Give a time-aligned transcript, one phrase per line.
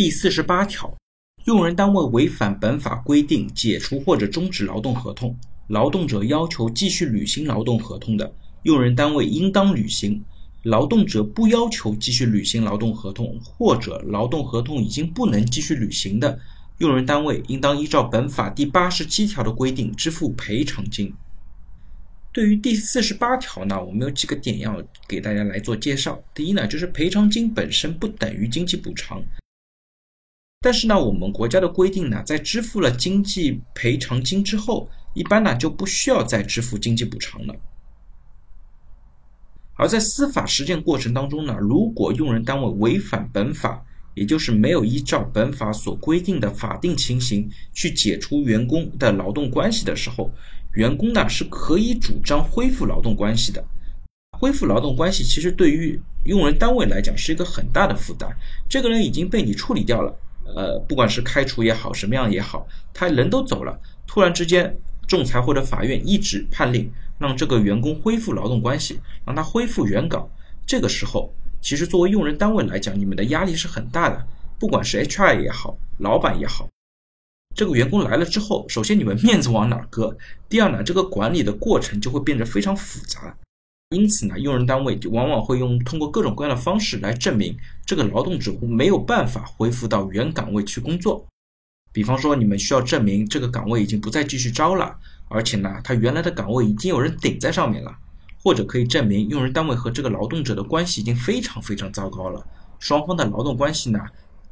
[0.00, 0.96] 第四十八条，
[1.44, 5.38] 用人单位违反本法规定解除或者终止劳动合同，
[5.68, 8.32] 劳动者要求继续履行劳动合同的，
[8.62, 10.18] 用人单位应当履行；
[10.62, 16.40] 劳动者不要求继续履行劳动合同，或者劳动合同已经不能继续履行的，
[16.78, 21.12] 用人单位应当依照本法第八十七条的规定支付赔偿金。
[22.32, 26.18] 对于第四十八条呢，我们有几个点要给大家来做介绍。
[26.34, 29.22] 第一呢，就是赔偿金本身不等于经济补偿，
[30.62, 37.56] 但是呢，我们国家的规定呢，在支付了经济赔偿金之后，一般呢就不需要再支付经济补偿了。
[39.76, 43.82] 而在司法实践过程当中呢，如果用人单位违反本法，
[44.14, 50.30] 也就是没有依照本法所规定的法定情形去解除员工的劳动关系的时候，
[50.74, 53.64] 员工呢是可以主张恢复劳动关系的。
[54.38, 58.30] 恢复劳动关系其实对于用人单位来讲是一个很大的负担。
[58.68, 60.14] 这个人已经被你处理掉了，
[60.56, 70.28] 呃，不管是开除也好，什么样也好，他人都走了，突然之间仲裁或者法院一纸判令让这个员工恢复劳动关系，让他恢复原岗。
[70.66, 74.26] 这个时候，其实作为用人单位来讲，你们的压力是很大的，
[74.58, 76.68] 不管是 HR 也好，老板也好。
[77.56, 80.16] 这个员工来了之后，首先你们面子往哪搁？
[80.48, 83.36] 第二呢，这个管理的过程就会变得非常复杂。
[83.90, 91.26] 因此呢，用人单位就往往会用通过各种各样的方式来证明这个劳动者没有办法恢复到原岗位去工作。
[91.92, 97.92] 比方说，你们需要证明这个岗位已经不再继续招了，而且呢，他原来的岗位已经有人顶在上面了，
[98.44, 102.46] 或者可以证明用人单位和这个劳动者的关系已经非常非常糟糕了，
[102.78, 103.98] 双方的劳动关系呢？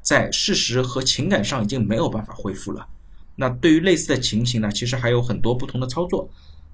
[0.02, 2.84] 在事实和情感上已经没有办法恢复了。
[3.36, 6.28] 那对于类似的情形呢，其实还有很多不同的操作。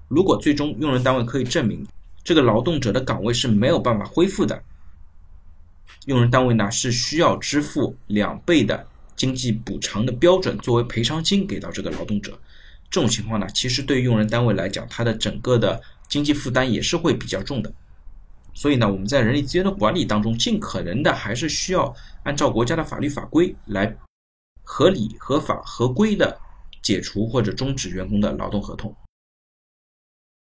[0.09, 1.87] 如果最终用人单位可以证明
[2.25, 4.61] 这个劳动者的岗位是没有办法恢复的，
[6.07, 12.37] 用人单位呢是需要支付两倍的经济补偿的标准作为赔偿金给到这个劳动者。
[12.91, 17.71] 这种情况呢，其实对于用人单位来讲，它的整个的经济负担也是会比较重的。
[18.55, 23.95] 所以呢，我们在人力资源的管理当中，尽可能的还是需要按照国家的法律法规来
[24.63, 26.39] 合理、合法、合规的
[26.81, 28.95] 解除或者终止员工的劳动合同。